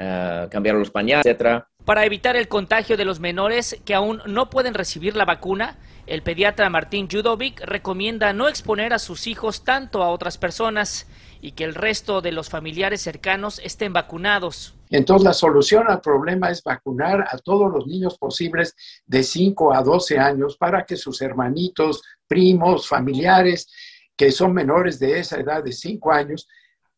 uh, 0.00 0.48
cambiar 0.50 0.74
los 0.74 0.90
pañales, 0.90 1.24
etcétera. 1.24 1.68
Para 1.84 2.04
evitar 2.04 2.36
el 2.36 2.46
contagio 2.46 2.96
de 2.96 3.04
los 3.04 3.18
menores 3.18 3.80
que 3.84 3.94
aún 3.94 4.22
no 4.26 4.50
pueden 4.50 4.72
recibir 4.72 5.16
la 5.16 5.24
vacuna, 5.24 5.78
el 6.06 6.22
pediatra 6.22 6.70
Martín 6.70 7.08
Judovic 7.10 7.60
recomienda 7.60 8.32
no 8.32 8.46
exponer 8.46 8.92
a 8.92 9.00
sus 9.00 9.26
hijos 9.26 9.64
tanto 9.64 10.02
a 10.02 10.10
otras 10.10 10.38
personas 10.38 11.08
y 11.40 11.52
que 11.52 11.64
el 11.64 11.74
resto 11.74 12.20
de 12.20 12.30
los 12.30 12.48
familiares 12.48 13.02
cercanos 13.02 13.60
estén 13.64 13.92
vacunados. 13.92 14.76
Entonces, 14.90 15.24
la 15.24 15.32
solución 15.32 15.86
al 15.88 16.00
problema 16.00 16.50
es 16.50 16.62
vacunar 16.62 17.26
a 17.28 17.36
todos 17.38 17.72
los 17.72 17.84
niños 17.86 18.16
posibles 18.16 18.76
de 19.06 19.24
5 19.24 19.74
a 19.74 19.82
12 19.82 20.18
años 20.20 20.56
para 20.56 20.84
que 20.84 20.96
sus 20.96 21.20
hermanitos, 21.20 22.02
primos, 22.28 22.86
familiares 22.86 23.68
que 24.16 24.30
son 24.30 24.52
menores 24.52 25.00
de 25.00 25.18
esa 25.18 25.40
edad 25.40 25.64
de 25.64 25.72
5 25.72 26.12
años, 26.12 26.46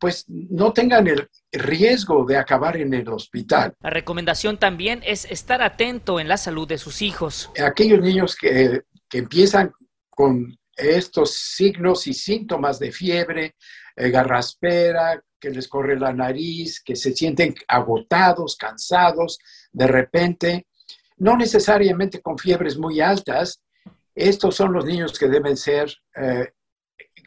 pues 0.04 0.26
no 0.28 0.70
tengan 0.74 1.06
el 1.06 1.30
riesgo 1.50 2.26
de 2.26 2.36
acabar 2.36 2.76
en 2.76 2.92
el 2.92 3.08
hospital. 3.08 3.72
La 3.80 3.88
recomendación 3.88 4.58
también 4.58 5.00
es 5.02 5.24
estar 5.24 5.62
atento 5.62 6.20
en 6.20 6.28
la 6.28 6.36
salud 6.36 6.68
de 6.68 6.76
sus 6.76 7.00
hijos. 7.00 7.50
Aquellos 7.58 8.02
niños 8.02 8.36
que, 8.36 8.82
que 9.08 9.16
empiezan 9.16 9.72
con 10.10 10.58
estos 10.76 11.36
signos 11.36 12.06
y 12.06 12.12
síntomas 12.12 12.78
de 12.78 12.92
fiebre, 12.92 13.54
eh, 13.96 14.10
garraspera, 14.10 15.22
que 15.40 15.48
les 15.48 15.68
corre 15.68 15.98
la 15.98 16.12
nariz, 16.12 16.82
que 16.84 16.96
se 16.96 17.14
sienten 17.14 17.54
agotados, 17.66 18.56
cansados, 18.56 19.38
de 19.72 19.86
repente, 19.86 20.66
no 21.16 21.34
necesariamente 21.34 22.20
con 22.20 22.36
fiebres 22.36 22.76
muy 22.76 23.00
altas, 23.00 23.62
estos 24.14 24.54
son 24.54 24.74
los 24.74 24.84
niños 24.84 25.18
que 25.18 25.28
deben 25.28 25.56
ser 25.56 25.90
eh, 26.14 26.50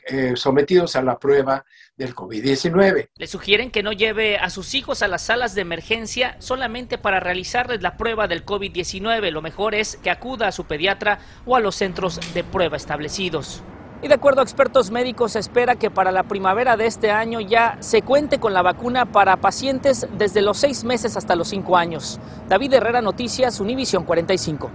eh, 0.07 0.33
sometidos 0.35 0.95
a 0.95 1.01
la 1.01 1.19
prueba 1.19 1.65
del 1.97 2.15
COVID-19. 2.15 3.09
Le 3.15 3.27
sugieren 3.27 3.71
que 3.71 3.83
no 3.83 3.91
lleve 3.91 4.37
a 4.37 4.49
sus 4.49 4.73
hijos 4.73 5.01
a 5.01 5.07
las 5.07 5.23
salas 5.23 5.55
de 5.55 5.61
emergencia 5.61 6.35
solamente 6.39 6.97
para 6.97 7.19
realizarles 7.19 7.81
la 7.81 7.97
prueba 7.97 8.27
del 8.27 8.45
COVID-19. 8.45 9.31
Lo 9.31 9.41
mejor 9.41 9.75
es 9.75 9.97
que 9.97 10.09
acuda 10.09 10.47
a 10.47 10.51
su 10.51 10.65
pediatra 10.65 11.19
o 11.45 11.55
a 11.55 11.59
los 11.59 11.75
centros 11.75 12.19
de 12.33 12.43
prueba 12.43 12.77
establecidos. 12.77 13.63
Y 14.01 14.07
de 14.07 14.13
acuerdo 14.13 14.41
a 14.41 14.43
expertos 14.43 14.91
médicos, 14.91 15.31
se 15.31 15.39
espera 15.39 15.75
que 15.75 15.89
para 15.89 16.11
la 16.11 16.23
primavera 16.23 16.77
de 16.77 16.85
este 16.85 17.09
año 17.09 17.41
ya 17.41 17.77
se 17.79 18.03
cuente 18.03 18.39
con 18.39 18.53
la 18.53 18.61
vacuna 18.61 19.11
para 19.11 19.37
pacientes 19.37 20.07
desde 20.17 20.43
los 20.43 20.57
seis 20.59 20.83
meses 20.83 21.17
hasta 21.17 21.35
los 21.35 21.47
cinco 21.47 21.75
años. 21.75 22.19
David 22.47 22.75
Herrera, 22.75 23.01
Noticias, 23.01 23.59
Univisión 23.59 24.03
45. 24.03 24.69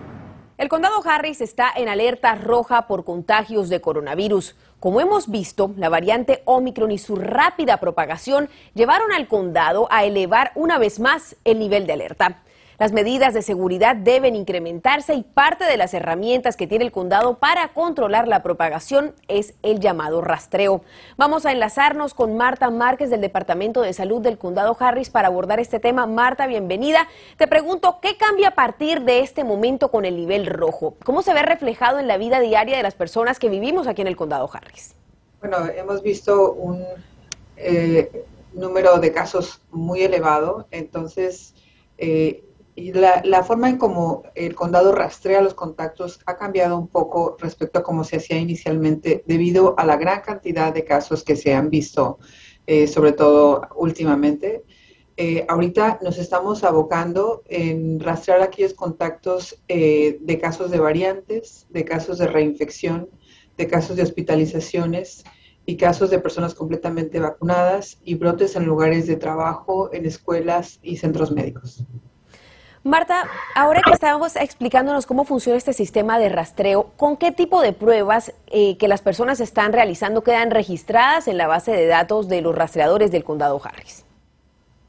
El 0.59 0.69
condado 0.69 1.03
Harris 1.05 1.41
está 1.41 1.73
en 1.75 1.89
alerta 1.89 2.35
roja 2.35 2.87
por 2.87 3.05
contagios 3.05 3.69
de 3.69 3.81
coronavirus. 3.81 4.55
Como 4.83 5.01
hemos 5.01 5.31
visto, 5.31 5.71
la 5.77 5.89
variante 5.89 6.43
Omicron 6.45 6.91
y 6.91 6.99
su 6.99 7.15
rápida 7.15 7.77
propagación 7.77 8.49
llevaron 8.75 9.12
al 9.12 9.29
condado 9.29 9.87
a 9.93 10.05
elevar 10.05 10.51
una 10.57 10.77
vez 10.77 10.99
más 10.99 11.37
el 11.45 11.61
nivel 11.61 11.87
de 11.87 11.93
alerta. 11.93 12.43
Las 12.79 12.93
medidas 12.93 13.35
de 13.35 13.43
seguridad 13.43 13.95
deben 13.97 14.35
incrementarse 14.35 15.14
y 15.14 15.23
parte 15.23 15.64
de 15.64 15.76
las 15.76 15.93
herramientas 15.93 16.57
que 16.57 16.67
tiene 16.67 16.87
el 16.87 16.93
condado 16.93 17.38
para 17.38 17.69
controlar 17.69 18.26
la 18.26 18.43
propagación 18.43 19.14
es 19.29 19.55
el 19.62 19.79
llamado 19.79 20.23
rastreo. 20.23 20.81
Vamos 21.19 21.45
a 21.45 21.52
enlazarnos 21.52 22.14
con 22.14 22.37
Marta 22.37 22.71
Márquez 22.71 23.11
del 23.11 23.21
Departamento 23.21 23.83
de 23.83 23.93
Salud 23.93 24.23
del 24.23 24.38
condado 24.38 24.75
Harris 24.81 25.11
para 25.11 25.29
abordar 25.29 25.61
este 25.61 25.81
tema. 25.81 26.07
Marta, 26.07 26.47
bienvenida. 26.47 27.09
Te 27.37 27.47
pregunto, 27.47 27.99
¿qué 28.00 28.17
cambia 28.17 28.49
a 28.49 28.55
partir 28.55 29.02
de 29.02 29.21
este 29.21 29.45
momento 29.45 29.91
con 29.91 30.07
el 30.07 30.17
nivel 30.17 30.47
rojo? 30.47 30.95
¿Cómo 31.05 31.23
se 31.23 31.35
ve 31.35 31.43
reflejado 31.43 31.99
en 31.99 32.09
la 32.09 32.17
vida 32.17 32.41
diaria 32.41 32.76
de 32.79 32.83
las 32.83 32.95
personas 32.95 33.38
que 33.38 33.50
vivimos 33.50 33.87
aquí 33.87 34.00
en 34.00 34.09
el 34.09 34.17
condado 34.17 34.49
Harris? 34.50 34.95
Bueno, 35.41 35.67
hemos 35.67 36.02
visto 36.02 36.52
un 36.52 36.85
eh, 37.59 38.25
número 38.55 38.99
de 38.99 39.12
casos 39.12 39.61
muy 39.71 40.02
elevado, 40.02 40.67
entonces 40.71 41.55
eh, 41.99 42.43
y 42.75 42.93
la, 42.93 43.45
forma 43.45 43.69
en 43.69 43.76
cómo 43.76 44.23
el 44.35 44.55
condado 44.55 44.93
rastrea 44.93 45.43
los 45.43 45.55
contactos 45.55 46.21
ha 46.25 46.38
cambiado 46.38 46.79
un 46.79 46.88
poco 46.88 47.37
respecto 47.38 47.79
a 47.79 47.83
cómo 47.83 48.02
se 48.02 48.17
hacía 48.17 48.38
inicialmente 48.38 49.23
debido 49.26 49.75
a 49.79 49.85
la 49.85 49.97
gran 49.97 50.23
cantidad 50.23 50.73
de 50.73 50.85
casos 50.85 51.23
que 51.23 51.37
se 51.37 51.52
han 51.52 51.69
visto, 51.69 52.19
eh, 52.67 52.87
sobre 52.87 53.12
todo 53.12 53.69
últimamente. 53.76 54.64
Eh, 55.19 55.45
ahorita 55.49 55.99
nos 56.02 56.17
estamos 56.17 56.64
abocando 56.64 57.43
en 57.47 58.00
rastrear 58.00 58.41
aquellos 58.41 58.73
contactos 58.73 59.62
eh, 59.69 60.17
de 60.23 60.38
casos 60.38 60.71
de 60.71 60.81
variantes, 60.81 61.67
de 61.69 61.85
casos 61.85 62.17
de 62.17 62.26
reinfección, 62.26 63.11
de 63.59 63.67
casos 63.67 63.97
de 63.97 64.02
hospitalizaciones 64.02 65.25
y 65.67 65.76
casos 65.76 66.09
de 66.09 66.19
personas 66.19 66.55
completamente 66.55 67.21
vacunadas 67.21 67.99
y 68.02 68.14
brotes 68.14 68.57
en 68.57 68.64
lugares 68.64 69.07
de 69.07 69.17
trabajo, 69.17 69.93
en 69.93 70.07
escuelas 70.07 70.81
y 70.83 70.97
centros 70.97 71.31
médicos. 71.31 71.85
Marta, 72.85 73.29
ahora 73.55 73.81
que 73.85 73.93
estábamos 73.93 74.35
explicándonos 74.35 75.07
cómo 75.07 75.25
funciona 75.25 75.57
este 75.57 75.73
sistema 75.73 76.19
de 76.19 76.29
rastreo, 76.29 76.91
¿con 76.97 77.17
qué 77.17 77.31
tipo 77.31 77.62
de 77.62 77.73
pruebas 77.73 78.35
eh, 78.49 78.77
que 78.77 78.89
las 78.89 79.03
personas 79.03 79.39
están 79.39 79.73
realizando 79.73 80.25
quedan 80.25 80.51
registradas 80.51 81.29
en 81.29 81.39
la 81.39 81.47
base 81.47 81.71
de 81.71 81.87
datos 81.87 82.29
de 82.29 82.41
los 82.41 82.57
rastreadores 82.57 83.12
del 83.12 83.23
condado 83.23 83.61
Harris? 83.62 84.05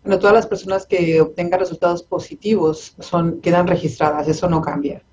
Bueno, 0.03 0.17
todas 0.17 0.33
las 0.33 0.47
personas 0.47 0.87
que 0.87 1.21
obtengan 1.21 1.59
resultados 1.59 2.01
positivos 2.01 2.95
son, 2.97 3.39
quedan 3.41 3.67
registradas, 3.67 4.27
eso 4.27 4.49
no 4.49 4.61
cambia. 4.61 5.03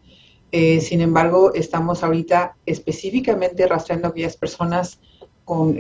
Eh, 0.50 0.80
sin 0.80 1.02
embargo, 1.02 1.52
estamos 1.52 2.02
ahorita 2.02 2.56
específicamente 2.64 3.66
rastreando 3.66 4.08
aquellas 4.08 4.38
personas 4.38 4.98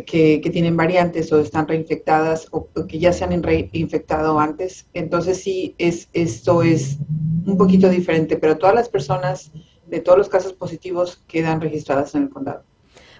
que, 0.06 0.40
tienen 0.52 0.76
variantes 0.76 1.32
o 1.32 1.40
están 1.40 1.68
reinfectadas 1.68 2.48
o, 2.50 2.66
que 2.88 2.98
ya 2.98 3.12
se 3.12 3.24
han 3.24 3.42
reinfectado 3.42 4.38
antes. 4.38 4.86
Entonces 4.94 5.42
sí, 5.42 5.74
es, 5.78 6.08
esto 6.12 6.62
es 6.62 6.98
un 7.46 7.56
poquito 7.56 7.88
diferente, 7.88 8.36
pero 8.36 8.58
todas 8.58 8.74
las 8.74 8.88
personas 8.88 9.52
de 9.86 10.00
todos 10.00 10.18
los 10.18 10.28
casos 10.28 10.52
positivos 10.52 11.22
quedan 11.26 11.60
registradas 11.60 12.14
en 12.14 12.24
el 12.24 12.30
condado. 12.30 12.62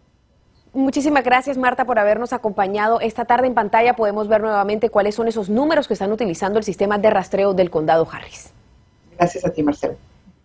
Muchísimas 0.74 1.24
gracias, 1.24 1.58
Marta, 1.58 1.86
por 1.86 2.00
habernos 2.00 2.34
acompañado. 2.34 3.00
Esta 3.02 3.26
tarde 3.26 3.46
en 3.48 3.54
pantalla 3.54 3.96
podemos 3.96 4.28
ver 4.28 4.42
nuevamente 4.42 4.90
cuáles 4.90 5.14
son 5.16 5.28
esos 5.28 5.50
números 5.50 5.88
que 5.88 5.94
están 5.94 6.12
utilizando 6.12 6.58
el 6.58 6.66
sistema 6.66 6.98
de 6.98 7.10
rastreo 7.10 7.54
del 7.54 7.70
condado 7.70 8.08
Harris. 8.12 8.52
Gracias 9.18 9.46
a 9.46 9.52
ti, 9.52 9.64
Marcelo. 9.64 9.96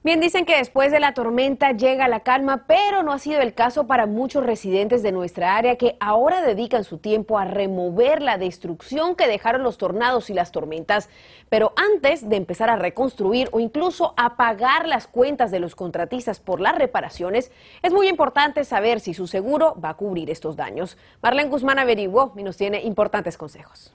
Bien, 0.02 0.19
dicen 0.19 0.47
que 0.47 0.57
después 0.57 0.90
de 0.90 0.99
la 0.99 1.12
tormenta 1.12 1.73
llega 1.73 2.09
la 2.09 2.21
calma, 2.21 2.64
pero 2.66 3.02
no 3.02 3.12
ha 3.12 3.19
sido 3.19 3.42
el 3.42 3.52
caso 3.52 3.87
para 3.87 4.07
muchos 4.07 4.47
residentes 4.47 5.02
de 5.02 5.12
nuestra 5.12 5.59
área 5.59 5.76
que 5.76 5.99
ahora 6.00 6.40
dedican 6.40 6.85
su 6.85 6.97
tiempo 6.97 7.38
a 7.38 7.45
remover 7.45 8.23
la 8.23 8.38
destrucción 8.38 9.14
que 9.14 9.28
dejaron 9.28 9.62
los 9.62 9.76
tornados 9.76 10.30
y 10.30 10.33
las 10.33 10.52
tormentas. 10.52 11.11
Pero 11.50 11.75
antes 11.76 12.26
de 12.26 12.37
empezar 12.37 12.71
a 12.71 12.76
reconstruir 12.76 13.50
o 13.52 13.61
incluso 13.61 14.14
a 14.16 14.38
pagar 14.38 14.88
las 14.88 15.07
cuentas 15.07 15.50
de 15.50 15.61
los 15.61 15.75
contratistas 15.75 16.40
por 16.40 16.62
las 16.62 16.76
reparaciones, 16.76 17.52
es 17.83 17.92
muy 17.92 18.09
importante 18.09 18.64
saber 18.64 19.00
si 19.00 19.12
su 19.12 19.26
seguro 19.26 19.76
va 19.85 19.90
a 19.90 19.97
cubrir 19.99 20.30
estos 20.30 20.57
daños. 20.57 20.97
Marlene 21.23 21.50
Guzmán 21.50 21.78
averiguó 21.78 22.33
y 22.38 22.42
nos 22.42 22.57
tiene 22.57 22.80
importantes 22.85 23.37
consejos. 23.37 23.95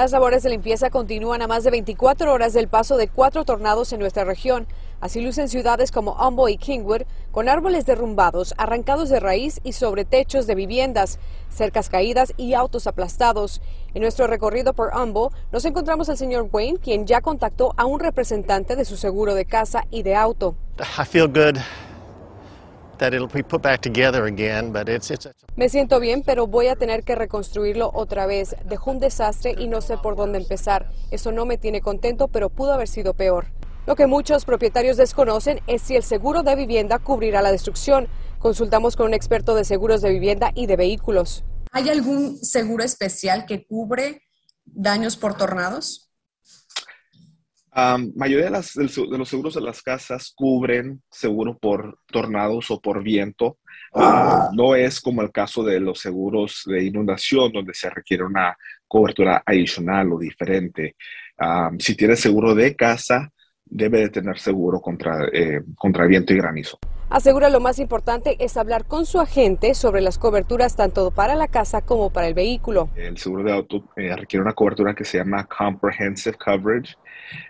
Las 0.00 0.12
labores 0.12 0.42
de 0.42 0.48
limpieza 0.48 0.88
continúan 0.88 1.42
a 1.42 1.46
más 1.46 1.62
de 1.62 1.70
24 1.70 2.32
horas 2.32 2.54
del 2.54 2.68
paso 2.68 2.96
de 2.96 3.06
cuatro 3.06 3.44
tornados 3.44 3.92
en 3.92 4.00
nuestra 4.00 4.24
región. 4.24 4.66
Así 4.98 5.20
lucen 5.20 5.50
ciudades 5.50 5.92
como 5.92 6.12
Humbo 6.12 6.48
y 6.48 6.56
Kingwood, 6.56 7.02
con 7.32 7.50
árboles 7.50 7.84
derrumbados, 7.84 8.54
arrancados 8.56 9.10
de 9.10 9.20
raíz 9.20 9.60
y 9.62 9.74
sobre 9.74 10.06
techos 10.06 10.46
de 10.46 10.54
viviendas, 10.54 11.18
cercas 11.50 11.90
caídas 11.90 12.32
y 12.38 12.54
autos 12.54 12.86
aplastados. 12.86 13.60
En 13.92 14.00
nuestro 14.00 14.26
recorrido 14.26 14.72
por 14.72 14.90
Humbo 14.96 15.32
nos 15.52 15.66
encontramos 15.66 16.08
al 16.08 16.16
señor 16.16 16.48
Wayne, 16.50 16.78
quien 16.78 17.06
ya 17.06 17.20
contactó 17.20 17.74
a 17.76 17.84
un 17.84 18.00
representante 18.00 18.76
de 18.76 18.86
su 18.86 18.96
seguro 18.96 19.34
de 19.34 19.44
casa 19.44 19.84
y 19.90 20.02
de 20.02 20.16
auto. 20.16 20.54
Me 25.56 25.68
siento 25.68 26.00
bien, 26.00 26.22
pero 26.24 26.46
voy 26.46 26.66
a 26.66 26.76
tener 26.76 27.02
que 27.02 27.14
reconstruirlo 27.14 27.90
otra 27.94 28.26
vez. 28.26 28.56
Dejó 28.66 28.90
un 28.90 28.98
desastre 28.98 29.54
y 29.58 29.68
no 29.68 29.80
sé 29.80 29.96
por 29.96 30.16
dónde 30.16 30.38
empezar. 30.38 30.90
Eso 31.10 31.32
no 31.32 31.46
me 31.46 31.56
tiene 31.56 31.80
contento, 31.80 32.28
pero 32.28 32.50
pudo 32.50 32.72
haber 32.74 32.88
sido 32.88 33.14
peor. 33.14 33.46
Lo 33.86 33.96
que 33.96 34.06
muchos 34.06 34.44
propietarios 34.44 34.96
desconocen 34.96 35.60
es 35.66 35.82
si 35.82 35.96
el 35.96 36.02
seguro 36.02 36.42
de 36.42 36.54
vivienda 36.54 36.98
cubrirá 36.98 37.40
la 37.42 37.50
destrucción. 37.50 38.08
Consultamos 38.38 38.96
con 38.96 39.06
un 39.06 39.14
experto 39.14 39.54
de 39.54 39.64
seguros 39.64 40.02
de 40.02 40.10
vivienda 40.10 40.52
y 40.54 40.66
de 40.66 40.76
vehículos. 40.76 41.44
¿Hay 41.72 41.88
algún 41.88 42.36
seguro 42.36 42.84
especial 42.84 43.46
que 43.46 43.64
cubre 43.66 44.22
daños 44.64 45.16
por 45.16 45.36
tornados? 45.36 46.09
Um, 47.76 48.12
mayoría 48.16 48.46
de, 48.46 48.50
las, 48.50 48.74
de, 48.74 48.84
los 49.16 49.28
seguros 49.28 49.54
de 49.54 49.60
las 49.60 49.80
casas 49.80 50.32
cubren 50.34 51.02
seguro 51.08 51.56
por 51.56 51.98
tornados 52.06 52.70
o 52.70 52.80
por 52.80 53.02
viento. 53.02 53.58
Uh, 53.92 54.52
no 54.54 54.74
es 54.74 55.00
como 55.00 55.22
el 55.22 55.30
caso 55.30 55.62
de 55.62 55.78
los 55.78 56.00
seguros 56.00 56.62
de 56.66 56.84
inundación, 56.84 57.52
donde 57.52 57.74
se 57.74 57.88
requiere 57.90 58.24
una 58.24 58.56
cobertura 58.88 59.42
adicional 59.46 60.12
o 60.12 60.18
diferente. 60.18 60.96
Um, 61.38 61.78
si 61.78 61.94
tienes 61.94 62.20
seguro 62.20 62.54
de 62.54 62.74
casa, 62.74 63.30
debe 63.64 64.00
de 64.00 64.08
tener 64.10 64.38
seguro 64.38 64.80
contra, 64.80 65.26
eh, 65.32 65.62
contra 65.76 66.06
viento 66.06 66.32
y 66.32 66.36
granizo. 66.36 66.78
Asegura 67.08 67.50
lo 67.50 67.60
más 67.60 67.78
importante 67.78 68.36
es 68.38 68.56
hablar 68.56 68.84
con 68.84 69.06
su 69.06 69.20
agente 69.20 69.74
sobre 69.74 70.00
las 70.00 70.18
coberturas 70.18 70.76
tanto 70.76 71.10
para 71.10 71.34
la 71.34 71.48
casa 71.48 71.82
como 71.82 72.10
para 72.10 72.28
el 72.28 72.34
vehículo. 72.34 72.88
El 72.94 73.18
seguro 73.18 73.42
de 73.42 73.52
auto 73.52 73.84
eh, 73.96 74.14
requiere 74.14 74.42
una 74.42 74.52
cobertura 74.52 74.94
que 74.94 75.04
se 75.04 75.18
llama 75.18 75.44
Comprehensive 75.46 76.36
Coverage, 76.36 76.94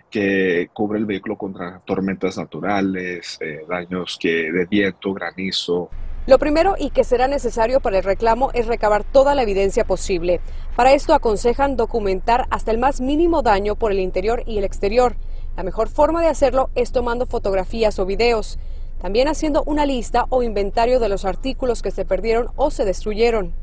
que 0.09 0.69
cubre 0.73 0.99
el 0.99 1.05
vehículo 1.05 1.37
contra 1.37 1.79
tormentas 1.85 2.37
naturales, 2.37 3.37
eh, 3.41 3.61
daños 3.67 4.17
que 4.19 4.51
de 4.51 4.65
viento, 4.65 5.13
granizo, 5.13 5.89
lo 6.27 6.37
primero 6.37 6.75
y 6.77 6.91
que 6.91 7.03
será 7.03 7.27
necesario 7.27 7.79
para 7.79 7.97
el 7.97 8.03
reclamo 8.03 8.51
es 8.53 8.67
recabar 8.67 9.03
toda 9.03 9.33
la 9.33 9.41
evidencia 9.41 9.85
posible. 9.85 10.39
Para 10.75 10.93
esto 10.93 11.15
aconsejan 11.15 11.75
documentar 11.75 12.45
hasta 12.51 12.69
el 12.69 12.77
más 12.77 13.01
mínimo 13.01 13.41
daño 13.41 13.75
por 13.75 13.91
el 13.91 13.99
interior 13.99 14.43
y 14.45 14.59
el 14.59 14.63
exterior. 14.63 15.15
La 15.57 15.63
mejor 15.63 15.89
forma 15.89 16.21
de 16.21 16.27
hacerlo 16.27 16.69
es 16.75 16.91
tomando 16.91 17.25
fotografías 17.25 17.97
o 17.97 18.05
videos, 18.05 18.59
también 19.01 19.27
haciendo 19.27 19.63
una 19.65 19.87
lista 19.87 20.27
o 20.29 20.43
inventario 20.43 20.99
de 20.99 21.09
los 21.09 21.25
artículos 21.25 21.81
que 21.81 21.89
se 21.89 22.05
perdieron 22.05 22.49
o 22.55 22.69
se 22.69 22.85
destruyeron. 22.85 23.53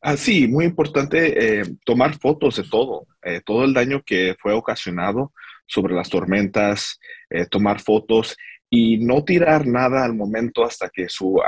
Ah, 0.00 0.16
sí, 0.16 0.46
muy 0.46 0.64
importante 0.66 1.60
eh, 1.60 1.64
tomar 1.84 2.16
fotos 2.18 2.56
de 2.56 2.62
todo, 2.64 3.06
eh, 3.22 3.40
todo 3.44 3.64
el 3.64 3.74
daño 3.74 4.02
que 4.04 4.36
fue 4.40 4.52
ocasionado 4.52 5.32
sobre 5.66 5.94
las 5.94 6.08
tormentas, 6.08 7.00
eh, 7.28 7.46
tomar 7.46 7.80
fotos 7.80 8.36
y 8.70 8.98
no 8.98 9.24
tirar 9.24 9.66
nada 9.66 10.04
al 10.04 10.14
momento 10.14 10.64
hasta 10.64 10.88
que 10.90 11.08
su 11.08 11.40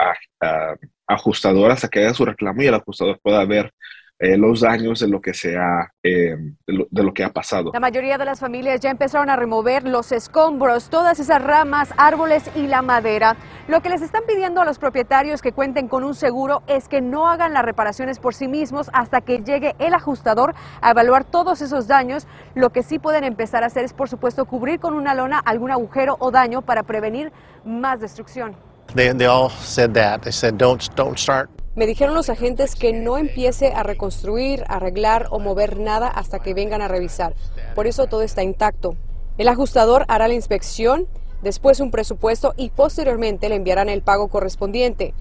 ajustador, 1.07 1.71
hasta 1.71 1.89
que 1.89 2.01
haga 2.01 2.15
su 2.15 2.25
reclamo 2.25 2.63
y 2.63 2.67
el 2.67 2.75
ajustador 2.75 3.21
pueda 3.23 3.45
ver 3.45 3.73
eh, 4.21 4.37
los 4.37 4.61
daños 4.61 4.99
de 4.99 5.07
lo 5.07 5.21
que 5.21 5.33
se 5.33 5.57
ha, 5.57 5.93
eh, 6.03 6.37
de, 6.67 7.03
lo, 7.03 7.15
que 7.15 7.23
ha 7.23 7.33
pasado. 7.33 7.71
La 7.73 7.79
mayoría 7.79 8.19
de 8.19 8.25
las 8.25 8.41
familias 8.41 8.81
ya 8.81 8.91
empezaron 8.91 9.31
a 9.31 9.37
remover 9.37 9.85
los 9.85 10.11
escombros, 10.11 10.91
todas 10.91 11.21
esas 11.21 11.41
ramas, 11.41 11.95
árboles 11.97 12.51
y 12.57 12.67
la 12.67 12.83
madera. 12.83 13.37
Lo 13.69 13.81
que 13.81 13.91
les 13.91 14.03
están 14.03 14.25
pidiendo 14.27 14.61
a 14.61 14.65
los 14.65 14.81
propietarios 14.81 15.41
que 15.41 15.53
cuenten 15.53 15.87
con 15.87 16.03
un 16.03 16.17
seguro 16.17 16.63
es 16.67 16.89
que 16.89 17.01
no 17.01 17.29
hagan 17.29 17.55
las 17.55 17.65
reparaciones 17.65 18.19
por 18.19 18.35
sí 18.35 18.49
mismos 18.49 18.91
hasta 18.93 19.21
que 19.21 19.39
llegue 19.39 19.77
el 19.79 19.95
ajustador 19.95 20.55
a 20.81 20.91
evaluar 20.91 21.25
todos 21.25 21.61
esos 21.61 21.87
daños. 21.87 22.27
Lo 22.57 22.71
que 22.71 22.83
sí 22.83 22.99
pueden 22.99 23.23
empezar 23.23 23.63
a 23.63 23.67
hacer 23.67 23.85
es, 23.85 23.93
por 23.93 24.09
supuesto, 24.09 24.47
cubrir 24.47 24.81
con 24.81 24.95
una 24.95 25.15
lona 25.15 25.39
algún 25.39 25.71
agujero 25.71 26.17
o 26.19 26.33
daño 26.33 26.63
para 26.63 26.83
prevenir 26.83 27.31
más 27.65 28.01
destrucción. 28.01 28.57
They, 28.95 29.13
they 29.13 29.27
all 29.27 29.51
said 29.51 29.93
that. 29.93 30.23
They 30.23 30.33
said 30.33 30.55
don't 30.55 30.83
don't 30.97 31.19
start 31.19 31.51
me 31.79 31.87
dijeron 31.87 32.17
los 32.17 32.29
agentes 32.29 32.75
que 32.75 32.93
no 32.93 33.19
empiece 33.19 33.73
a 33.73 33.85
reconstruir, 33.85 34.65
arreglar 34.67 35.29
o 35.31 35.39
mover 35.39 35.79
nada 35.79 36.09
hasta 36.09 36.41
que 36.41 36.53
vengan 36.53 36.83
a 36.83 36.89
revisar. 36.89 37.35
Por 37.77 37.87
eso 37.87 38.09
todo 38.09 38.23
está 38.23 38.43
intacto. 38.43 38.97
El 39.39 39.47
ajustador 39.47 40.05
hará 40.09 40.27
la 40.27 40.35
inspección, 40.35 41.07
después 41.41 41.79
un 41.79 41.93
presupuesto 41.93 42.53
y 42.57 42.71
posteriormente 42.71 43.49
le 43.49 43.55
enviarán 43.55 43.89
el 43.89 44.03
pago 44.03 44.27
correspondiente. 44.27 45.15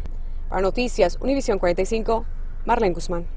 Para 0.49 0.63
Noticias, 0.63 1.19
Univisión 1.21 1.59
45, 1.59 2.25
Marlene 2.65 2.95
Guzmán. 2.95 3.27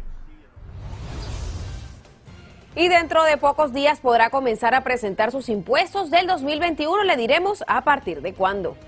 Y 2.75 2.89
dentro 2.89 3.23
de 3.25 3.37
pocos 3.37 3.75
días 3.75 4.01
podrá 4.01 4.31
comenzar 4.31 4.75
a 4.75 4.83
presentar 4.83 5.31
sus 5.31 5.51
impuestos 5.51 6.11
del 6.11 6.27
2021. 6.27 7.05
Le 7.05 7.19
diremos 7.19 7.65
a 7.67 7.85
partir 7.85 8.23
de 8.23 8.33
cuándo. 8.33 8.79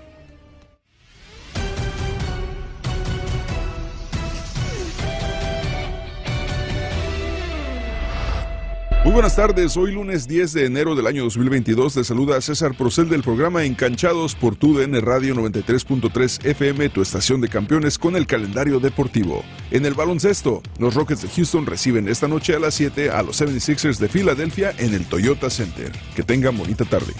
Muy 9.03 9.11
buenas 9.11 9.35
tardes, 9.35 9.75
hoy 9.75 9.91
lunes 9.91 10.29
10 10.29 10.53
de 10.53 10.65
enero 10.65 10.95
del 10.95 11.07
año 11.07 11.23
2022 11.23 11.95
te 11.95 12.03
saluda 12.05 12.39
César 12.39 12.73
Procel 12.73 13.09
del 13.09 13.21
programa 13.21 13.65
Encanchados 13.65 14.33
por 14.33 14.55
tu 14.55 14.77
DN 14.77 15.01
Radio 15.01 15.35
93.3 15.35 16.45
FM, 16.45 16.87
tu 16.87 17.01
estación 17.01 17.41
de 17.41 17.49
campeones 17.49 17.99
con 17.99 18.15
el 18.15 18.25
calendario 18.25 18.79
deportivo. 18.79 19.43
En 19.71 19.85
el 19.85 19.93
baloncesto, 19.93 20.63
los 20.79 20.93
Rockets 20.95 21.21
de 21.21 21.27
Houston 21.27 21.65
reciben 21.65 22.07
esta 22.07 22.29
noche 22.29 22.55
a 22.55 22.59
las 22.59 22.75
7 22.75 23.09
a 23.09 23.23
los 23.23 23.41
76ers 23.41 23.97
de 23.97 24.07
Filadelfia 24.07 24.73
en 24.77 24.93
el 24.93 25.05
Toyota 25.05 25.49
Center. 25.49 25.91
Que 26.15 26.23
tengan 26.23 26.57
bonita 26.57 26.85
tarde. 26.85 27.11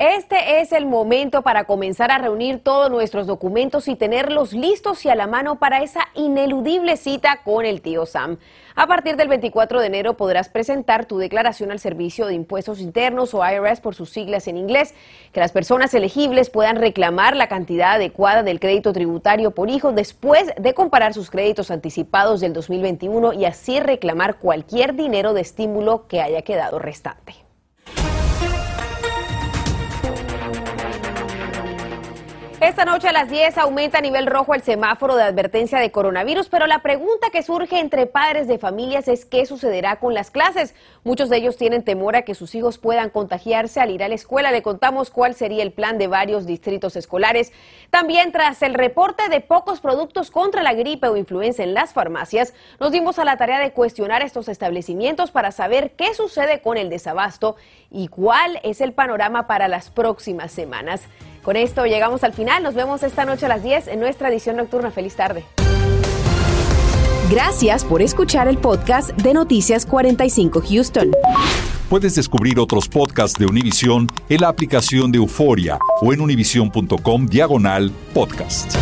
Este 0.00 0.62
es 0.62 0.72
el 0.72 0.86
momento 0.86 1.42
para 1.42 1.64
comenzar 1.64 2.10
a 2.10 2.16
reunir 2.16 2.64
todos 2.64 2.90
nuestros 2.90 3.26
documentos 3.26 3.86
y 3.86 3.96
tenerlos 3.96 4.54
listos 4.54 5.04
y 5.04 5.10
a 5.10 5.14
la 5.14 5.26
mano 5.26 5.58
para 5.58 5.82
esa 5.82 6.08
ineludible 6.14 6.96
cita 6.96 7.42
con 7.44 7.66
el 7.66 7.82
tío 7.82 8.06
Sam. 8.06 8.38
A 8.74 8.86
partir 8.86 9.16
del 9.16 9.28
24 9.28 9.78
de 9.78 9.86
enero 9.88 10.16
podrás 10.16 10.48
presentar 10.48 11.04
tu 11.04 11.18
declaración 11.18 11.70
al 11.70 11.80
Servicio 11.80 12.28
de 12.28 12.32
Impuestos 12.32 12.80
Internos 12.80 13.34
o 13.34 13.46
IRS 13.46 13.82
por 13.82 13.94
sus 13.94 14.08
siglas 14.08 14.48
en 14.48 14.56
inglés, 14.56 14.94
que 15.32 15.40
las 15.40 15.52
personas 15.52 15.92
elegibles 15.92 16.48
puedan 16.48 16.76
reclamar 16.76 17.36
la 17.36 17.48
cantidad 17.48 17.92
adecuada 17.96 18.42
del 18.42 18.58
crédito 18.58 18.94
tributario 18.94 19.50
por 19.50 19.68
hijo 19.68 19.92
después 19.92 20.50
de 20.56 20.72
comparar 20.72 21.12
sus 21.12 21.28
créditos 21.28 21.70
anticipados 21.70 22.40
del 22.40 22.54
2021 22.54 23.34
y 23.34 23.44
así 23.44 23.80
reclamar 23.80 24.38
cualquier 24.38 24.94
dinero 24.94 25.34
de 25.34 25.42
estímulo 25.42 26.06
que 26.08 26.22
haya 26.22 26.40
quedado 26.40 26.78
restante. 26.78 27.49
Esta 32.60 32.84
noche 32.84 33.08
a 33.08 33.12
las 33.12 33.30
10 33.30 33.56
aumenta 33.56 33.96
a 33.96 34.00
nivel 34.02 34.26
rojo 34.26 34.52
el 34.52 34.60
semáforo 34.60 35.16
de 35.16 35.22
advertencia 35.22 35.78
de 35.78 35.90
coronavirus, 35.90 36.50
pero 36.50 36.66
la 36.66 36.82
pregunta 36.82 37.30
que 37.32 37.42
surge 37.42 37.80
entre 37.80 38.04
padres 38.04 38.48
de 38.48 38.58
familias 38.58 39.08
es 39.08 39.24
qué 39.24 39.46
sucederá 39.46 39.96
con 39.96 40.12
las 40.12 40.30
clases. 40.30 40.74
Muchos 41.02 41.30
de 41.30 41.38
ellos 41.38 41.56
tienen 41.56 41.84
temor 41.84 42.16
a 42.16 42.22
que 42.22 42.34
sus 42.34 42.54
hijos 42.54 42.76
puedan 42.76 43.08
contagiarse 43.08 43.80
al 43.80 43.90
ir 43.90 44.04
a 44.04 44.10
la 44.10 44.14
escuela. 44.14 44.50
Le 44.52 44.60
contamos 44.60 45.08
cuál 45.08 45.34
sería 45.34 45.62
el 45.62 45.72
plan 45.72 45.96
de 45.96 46.06
varios 46.06 46.44
distritos 46.44 46.96
escolares. 46.96 47.50
También 47.88 48.30
tras 48.30 48.60
el 48.60 48.74
reporte 48.74 49.30
de 49.30 49.40
pocos 49.40 49.80
productos 49.80 50.30
contra 50.30 50.62
la 50.62 50.74
gripe 50.74 51.08
o 51.08 51.16
influenza 51.16 51.62
en 51.62 51.72
las 51.72 51.94
farmacias, 51.94 52.52
nos 52.78 52.92
dimos 52.92 53.18
a 53.18 53.24
la 53.24 53.38
tarea 53.38 53.58
de 53.58 53.72
cuestionar 53.72 54.20
estos 54.20 54.48
establecimientos 54.50 55.30
para 55.30 55.50
saber 55.50 55.92
qué 55.92 56.12
sucede 56.12 56.60
con 56.60 56.76
el 56.76 56.90
desabasto 56.90 57.56
y 57.90 58.08
cuál 58.08 58.60
es 58.64 58.82
el 58.82 58.92
panorama 58.92 59.46
para 59.46 59.66
las 59.66 59.88
próximas 59.88 60.52
semanas. 60.52 61.08
Con 61.42 61.56
esto 61.56 61.86
llegamos 61.86 62.24
al 62.24 62.32
final. 62.32 62.62
Nos 62.62 62.74
vemos 62.74 63.02
esta 63.02 63.24
noche 63.24 63.46
a 63.46 63.48
las 63.48 63.62
10 63.62 63.88
en 63.88 64.00
nuestra 64.00 64.28
edición 64.28 64.56
nocturna. 64.56 64.90
Feliz 64.90 65.16
tarde. 65.16 65.44
Gracias 67.30 67.84
por 67.84 68.02
escuchar 68.02 68.48
el 68.48 68.58
podcast 68.58 69.10
de 69.10 69.32
Noticias 69.34 69.86
45 69.86 70.62
Houston. 70.68 71.12
Puedes 71.88 72.14
descubrir 72.14 72.58
otros 72.58 72.88
podcasts 72.88 73.38
de 73.38 73.46
Univision 73.46 74.06
en 74.28 74.40
la 74.40 74.48
aplicación 74.48 75.12
de 75.12 75.18
Euforia 75.18 75.78
o 76.00 76.12
en 76.12 76.20
univision.com 76.20 77.26
diagonal 77.26 77.92
podcast. 78.12 78.76